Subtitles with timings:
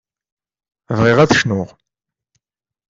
[0.97, 1.69] Bɣiɣ ad cnuɣ.